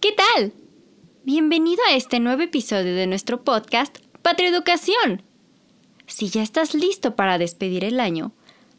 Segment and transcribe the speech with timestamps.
[0.00, 0.52] ¿Qué tal?
[1.24, 5.22] Bienvenido a este nuevo episodio de nuestro podcast Patria Educación.
[6.06, 8.32] Si ya estás listo para despedir el año,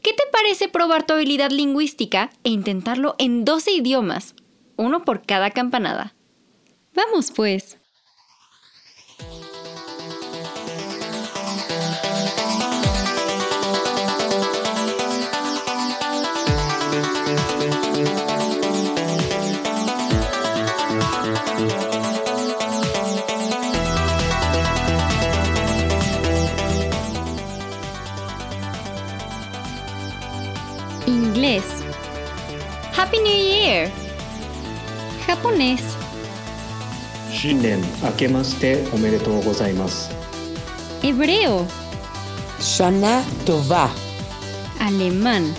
[0.00, 4.34] ¿qué te parece probar tu habilidad lingüística e intentarlo en 12 idiomas,
[4.76, 6.14] uno por cada campanada?
[6.94, 7.81] Vamos pues.
[31.06, 31.64] Inglés.
[32.92, 33.90] Happy New Year.
[35.26, 35.82] Japonés.
[37.30, 40.10] 新年明けましておめでとうございます。
[41.02, 41.66] Hebreo.
[42.60, 43.88] Shana Tova.
[44.78, 45.52] Alemán.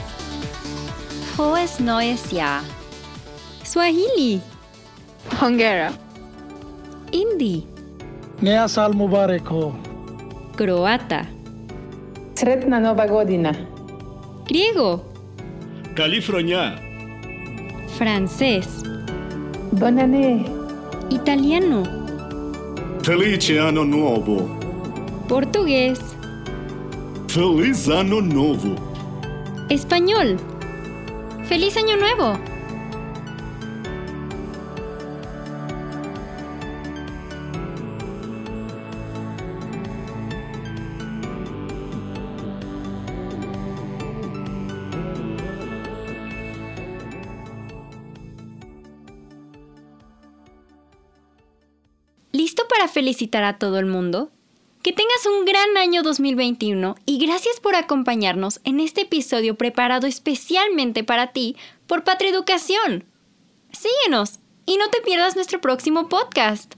[1.35, 2.61] Frohes neues Jahr.
[3.63, 4.39] Swahili.
[5.41, 5.91] Hungara.
[7.11, 7.67] Hindi.
[8.41, 9.73] Nea sal mubarek ho.
[10.55, 11.25] Croata.
[12.35, 13.51] Sretna Nova Godina.
[14.45, 15.12] Griego.
[15.95, 16.75] Califroñá.
[17.97, 18.83] Francés.
[19.71, 20.45] Bonane.
[21.09, 21.83] Italiano.
[23.03, 24.49] Felice Ano Novo.
[25.27, 25.99] Portugués.
[27.27, 28.75] Feliz Ano Novo.
[29.69, 30.37] Español.
[31.47, 32.39] ¡Feliz Año Nuevo!
[52.73, 54.31] Para felicitar a todo el mundo?
[54.81, 61.03] Que tengas un gran año 2021 y gracias por acompañarnos en este episodio preparado especialmente
[61.03, 61.55] para ti
[61.87, 63.05] por Patria Educación.
[63.71, 66.73] Síguenos y no te pierdas nuestro próximo podcast.